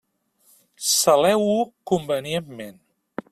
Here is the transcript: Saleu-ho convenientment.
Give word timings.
Saleu-ho 0.99 1.61
convenientment. 1.83 2.79